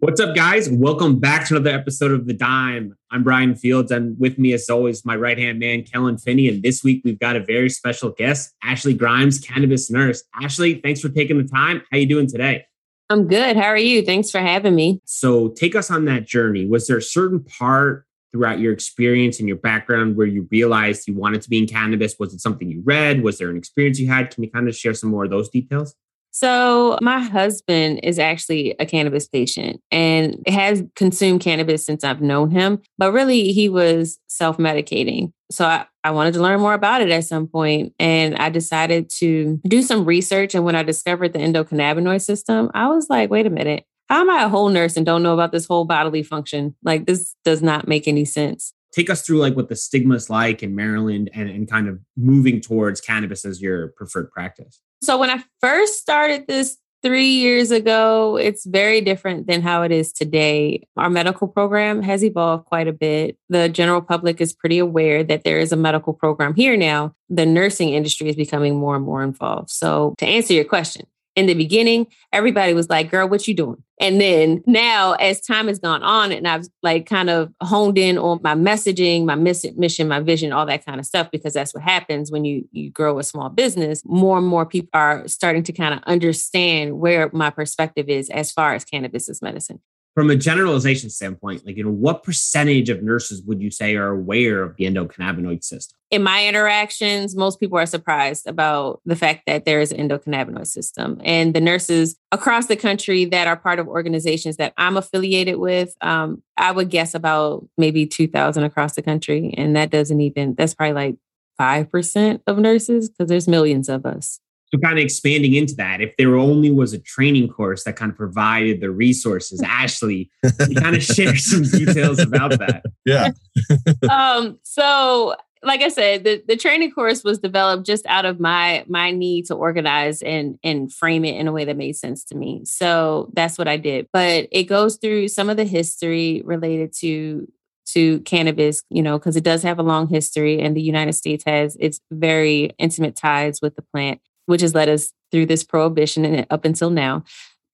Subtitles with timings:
[0.00, 0.66] What's up, guys?
[0.70, 2.96] Welcome back to another episode of The Dime.
[3.10, 6.48] I'm Bryan Fields, and with me, as always, my right hand man, Kellan Finney.
[6.48, 10.22] And this week, we've got a very special guest, Ashley Grimes, cannabis nurse.
[10.34, 11.82] Ashley, thanks for taking the time.
[11.92, 12.64] How you doing today?
[13.10, 13.58] I'm good.
[13.58, 14.00] How are you?
[14.00, 15.02] Thanks for having me.
[15.04, 16.66] So, take us on that journey.
[16.66, 21.14] Was there a certain part throughout your experience and your background where you realized you
[21.14, 22.16] wanted to be in cannabis?
[22.18, 23.22] Was it something you read?
[23.22, 24.34] Was there an experience you had?
[24.34, 25.94] Can you kind of share some more of those details?
[26.32, 32.50] So, my husband is actually a cannabis patient and has consumed cannabis since I've known
[32.50, 35.32] him, but really he was self medicating.
[35.50, 39.10] So, I, I wanted to learn more about it at some point, and I decided
[39.18, 40.54] to do some research.
[40.54, 44.30] And when I discovered the endocannabinoid system, I was like, wait a minute, how am
[44.30, 46.74] I a whole nurse and don't know about this whole bodily function?
[46.82, 50.30] Like, this does not make any sense take us through like what the stigma is
[50.30, 54.80] like in Maryland and, and kind of moving towards cannabis as your preferred practice.
[55.02, 59.92] So when I first started this three years ago, it's very different than how it
[59.92, 60.86] is today.
[60.96, 63.38] Our medical program has evolved quite a bit.
[63.48, 67.14] The general public is pretty aware that there is a medical program here now.
[67.28, 69.70] The nursing industry is becoming more and more involved.
[69.70, 73.82] So to answer your question, in the beginning, everybody was like, girl, what you doing?
[74.00, 78.18] And then now, as time has gone on and I've like kind of honed in
[78.18, 81.82] on my messaging, my mission, my vision, all that kind of stuff, because that's what
[81.82, 84.02] happens when you you grow a small business.
[84.04, 88.50] More and more people are starting to kind of understand where my perspective is as
[88.50, 89.80] far as cannabis is medicine
[90.14, 94.08] from a generalization standpoint, like, you know, what percentage of nurses would you say are
[94.08, 95.96] aware of the endocannabinoid system?
[96.10, 100.66] In my interactions, most people are surprised about the fact that there is an endocannabinoid
[100.66, 101.20] system.
[101.24, 105.94] And the nurses across the country that are part of organizations that I'm affiliated with,
[106.00, 109.54] um, I would guess about maybe 2,000 across the country.
[109.56, 111.16] And that doesn't even, that's probably like
[111.60, 114.40] 5% of nurses because there's millions of us.
[114.72, 118.10] So, kind of expanding into that, if there only was a training course that kind
[118.10, 120.30] of provided the resources, Ashley,
[120.68, 122.84] you kind of share some details about that.
[123.06, 123.30] Yeah.
[124.10, 128.84] um, so, like I said, the, the training course was developed just out of my
[128.88, 132.36] my need to organize and and frame it in a way that made sense to
[132.36, 132.62] me.
[132.64, 134.08] So that's what I did.
[134.12, 137.50] But it goes through some of the history related to
[137.92, 141.44] to cannabis, you know, because it does have a long history and the United States
[141.46, 144.20] has its very intimate ties with the plant
[144.50, 147.22] which has led us through this prohibition and up until now.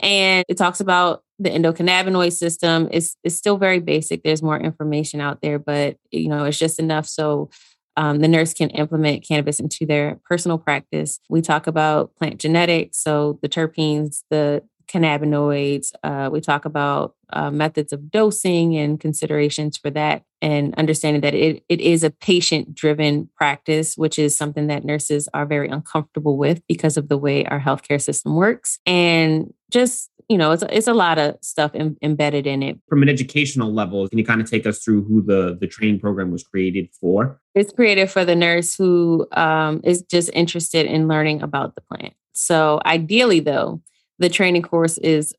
[0.00, 2.88] And it talks about the endocannabinoid system.
[2.92, 4.22] It's, it's still very basic.
[4.22, 7.48] There's more information out there, but you know, it's just enough so
[7.96, 11.18] um, the nurse can implement cannabis into their personal practice.
[11.30, 15.92] We talk about plant genetics, so the terpenes, the cannabinoids.
[16.02, 21.34] Uh, we talk about uh, methods of dosing and considerations for that, and understanding that
[21.34, 26.36] it, it is a patient driven practice, which is something that nurses are very uncomfortable
[26.36, 28.78] with because of the way our healthcare system works.
[28.86, 32.78] And just you know, it's a, it's a lot of stuff Im- embedded in it.
[32.88, 36.00] From an educational level, can you kind of take us through who the the training
[36.00, 37.40] program was created for?
[37.54, 42.14] It's created for the nurse who um, is just interested in learning about the plant.
[42.32, 43.80] So ideally, though,
[44.18, 45.34] the training course is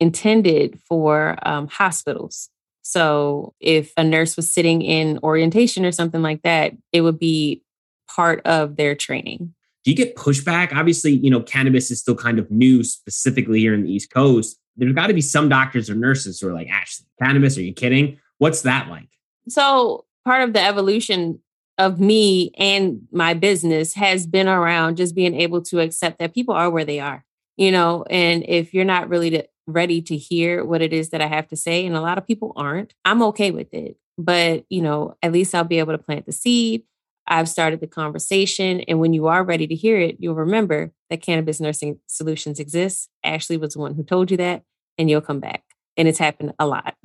[0.00, 2.50] intended for um, hospitals.
[2.82, 7.62] So if a nurse was sitting in orientation or something like that, it would be
[8.08, 9.54] part of their training.
[9.84, 10.72] Do you get pushback?
[10.74, 14.58] Obviously, you know, cannabis is still kind of new, specifically here in the East Coast.
[14.76, 17.74] There's got to be some doctors or nurses who are like, Ashley, cannabis, are you
[17.74, 18.18] kidding?
[18.38, 19.08] What's that like?
[19.48, 21.40] So part of the evolution
[21.78, 26.54] of me and my business has been around just being able to accept that people
[26.54, 27.24] are where they are
[27.58, 31.20] you know, and if you're not really to, ready to hear what it is that
[31.20, 33.98] I have to say, and a lot of people aren't, I'm okay with it.
[34.16, 36.84] But, you know, at least I'll be able to plant the seed.
[37.26, 38.80] I've started the conversation.
[38.82, 43.08] And when you are ready to hear it, you'll remember that Cannabis Nursing Solutions exists.
[43.22, 44.62] Ashley was the one who told you that,
[44.96, 45.62] and you'll come back.
[45.96, 46.94] And it's happened a lot.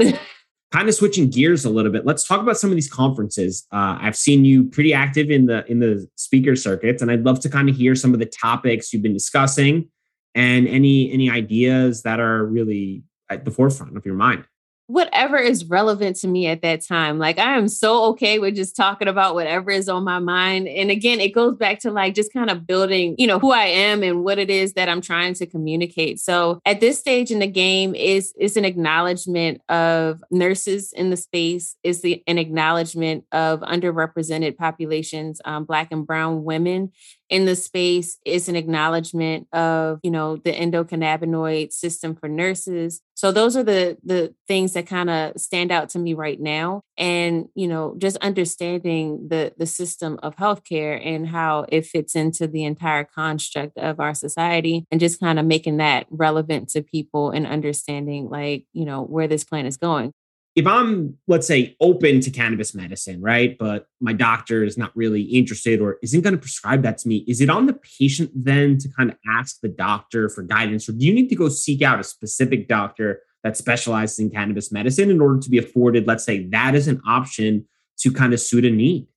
[0.72, 3.96] kind of switching gears a little bit let's talk about some of these conferences uh,
[4.02, 7.48] i've seen you pretty active in the in the speaker circuits and i'd love to
[7.48, 9.88] kind of hear some of the topics you've been discussing
[10.36, 14.46] and any any ideas that are really at the forefront of your mind
[14.88, 17.18] whatever is relevant to me at that time.
[17.18, 20.68] Like I am so okay with just talking about whatever is on my mind.
[20.68, 23.66] And again, it goes back to like just kind of building, you know, who I
[23.66, 26.20] am and what it is that I'm trying to communicate.
[26.20, 31.18] So at this stage in the game is is an acknowledgement of nurses in the
[31.18, 36.92] space, is the an acknowledgement of underrepresented populations, um, black and brown women
[37.34, 43.02] in the space is an acknowledgement of you know the endocannabinoid system for nurses.
[43.16, 46.82] So those are the the things that kind of stand out to me right now.
[46.96, 52.46] And you know just understanding the the system of healthcare and how it fits into
[52.46, 57.32] the entire construct of our society and just kind of making that relevant to people
[57.32, 60.14] and understanding like you know where this plan is going
[60.56, 65.24] if I'm, let's say, open to cannabis medicine, right, but my doctor is not really
[65.24, 68.78] interested or isn't going to prescribe that to me, is it on the patient then
[68.78, 71.82] to kind of ask the doctor for guidance, or do you need to go seek
[71.82, 76.24] out a specific doctor that specializes in cannabis medicine in order to be afforded, let's
[76.24, 77.68] say, that is an option
[77.98, 79.08] to kind of suit a need?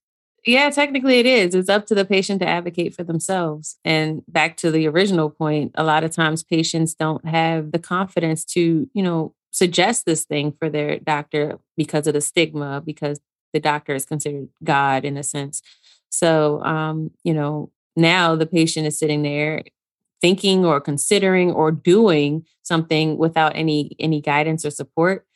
[0.46, 1.54] Yeah, technically it is.
[1.54, 3.78] It's up to the patient to advocate for themselves.
[3.84, 8.44] And back to the original point, a lot of times patients don't have the confidence
[8.46, 13.20] to, you know, suggest this thing for their doctor because of the stigma, because
[13.54, 15.62] the doctor is considered God in a sense.
[16.10, 19.62] So, um, you know, now the patient is sitting there
[20.20, 25.26] thinking or considering or doing something without any any guidance or support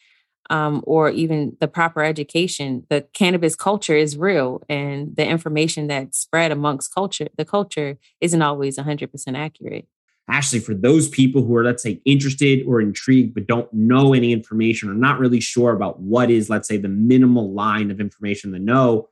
[0.51, 6.19] um, or even the proper education the cannabis culture is real and the information that's
[6.19, 9.87] spread amongst culture the culture isn't always 100% accurate
[10.31, 14.33] Ashley, for those people who are, let's say, interested or intrigued, but don't know any
[14.33, 18.53] information or not really sure about what is, let's say, the minimal line of information
[18.53, 19.09] to know,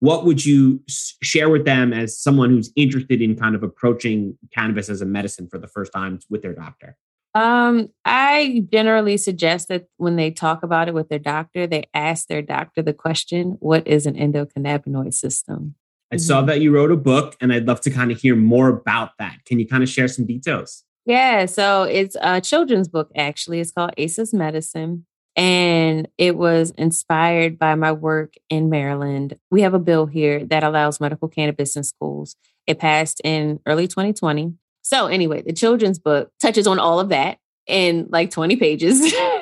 [0.00, 4.88] what would you share with them as someone who's interested in kind of approaching cannabis
[4.88, 6.96] as a medicine for the first time with their doctor?
[7.34, 12.26] Um, I generally suggest that when they talk about it with their doctor, they ask
[12.26, 15.74] their doctor the question, what is an endocannabinoid system?
[16.10, 16.22] I mm-hmm.
[16.22, 19.10] saw that you wrote a book and I'd love to kind of hear more about
[19.18, 19.44] that.
[19.44, 20.84] Can you kind of share some details?
[21.06, 23.60] Yeah, so it's a children's book actually.
[23.60, 25.06] It's called Asa's Medicine.
[25.36, 29.38] And it was inspired by my work in Maryland.
[29.52, 32.34] We have a bill here that allows medical cannabis in schools.
[32.66, 34.54] It passed in early 2020.
[34.82, 37.38] So, anyway, the children's book touches on all of that
[37.68, 39.14] in like 20 pages.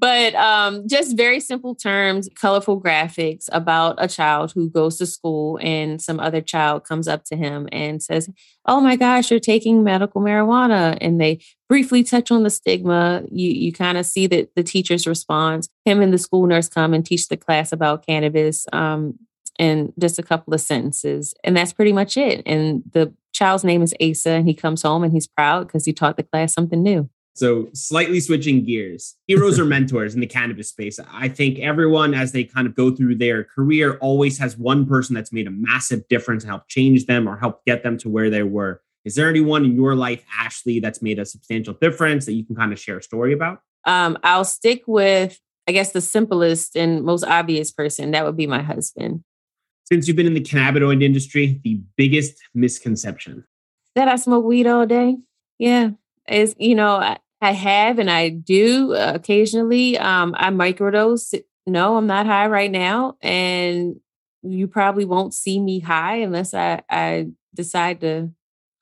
[0.00, 5.58] but um, just very simple terms, colorful graphics about a child who goes to school
[5.60, 8.30] and some other child comes up to him and says,
[8.64, 10.96] Oh my gosh, you're taking medical marijuana.
[11.02, 13.24] And they briefly touch on the stigma.
[13.30, 15.68] You, you kind of see that the teacher's response.
[15.84, 19.18] Him and the school nurse come and teach the class about cannabis um,
[19.58, 21.34] in just a couple of sentences.
[21.44, 22.42] And that's pretty much it.
[22.46, 25.92] And the child's name is Asa, and he comes home and he's proud because he
[25.92, 27.10] taught the class something new.
[27.34, 30.98] So, slightly switching gears, heroes or mentors in the cannabis space.
[31.12, 35.14] I think everyone, as they kind of go through their career, always has one person
[35.14, 38.30] that's made a massive difference and helped change them or help get them to where
[38.30, 38.82] they were.
[39.04, 42.56] Is there anyone in your life, Ashley, that's made a substantial difference that you can
[42.56, 43.62] kind of share a story about?
[43.86, 48.10] Um, I'll stick with, I guess, the simplest and most obvious person.
[48.10, 49.24] That would be my husband.
[49.84, 53.44] Since you've been in the cannabinoid industry, the biggest misconception
[53.94, 55.16] that I smoke weed all day.
[55.58, 55.90] Yeah,
[56.28, 59.98] is you know I, I have and I do uh, occasionally.
[59.98, 61.40] Um, I microdose.
[61.66, 64.00] No, I'm not high right now, and
[64.42, 68.30] you probably won't see me high unless I I decide to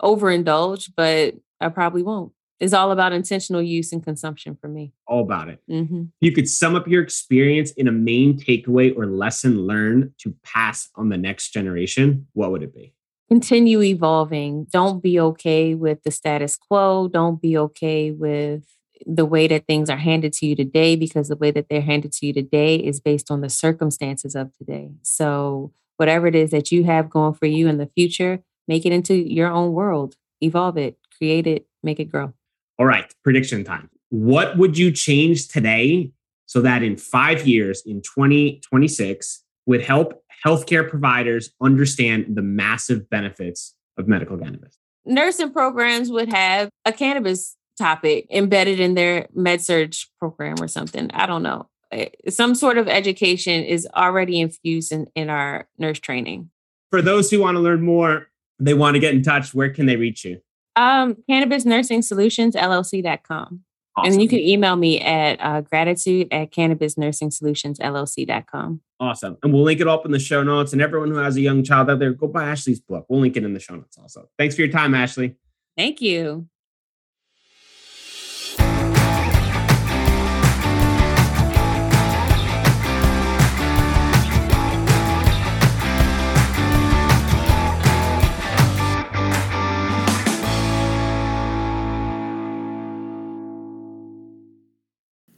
[0.03, 0.91] overindulge.
[0.97, 2.33] But I probably won't.
[2.61, 4.93] It's all about intentional use and consumption for me.
[5.07, 5.61] All about it.
[5.71, 6.05] Mm-hmm.
[6.21, 10.89] You could sum up your experience in a main takeaway or lesson learned to pass
[10.97, 12.27] on the next generation.
[12.33, 12.95] What would it be?
[13.29, 14.67] Continue evolving.
[14.71, 17.09] Don't be okay with the status quo.
[17.09, 18.65] Don't be okay with
[19.07, 22.13] the way that things are handed to you today because the way that they're handed
[22.13, 24.91] to you today is based on the circumstances of today.
[25.03, 28.93] So, whatever it is that you have going for you in the future, make it
[28.93, 32.33] into your own world, evolve it, create it, make it grow.
[32.79, 33.91] All right, prediction time.
[34.11, 36.13] What would you change today
[36.47, 43.75] so that in five years, in 2026, would help healthcare providers understand the massive benefits
[43.97, 44.79] of medical cannabis?
[45.05, 51.11] Nursing programs would have a cannabis topic embedded in their med surg program or something.
[51.13, 51.69] I don't know.
[51.93, 56.51] Eh, some sort of education is already infused in, in our nurse training.
[56.91, 58.29] For those who want to learn more,
[58.59, 60.41] they want to get in touch, where can they reach you?
[60.77, 63.65] Um, cannabis nursing solutions LLC.com.
[63.99, 64.13] Awesome.
[64.13, 68.81] And you can email me at uh, gratitude at cannabisnursingsolutionsllc.com.
[69.01, 69.37] Awesome.
[69.43, 70.73] And we'll link it up in the show notes.
[70.73, 73.07] And everyone who has a young child out there, go buy Ashley's book.
[73.09, 74.29] We'll link it in the show notes also.
[74.39, 75.37] Thanks for your time, Ashley.
[75.77, 76.49] Thank you.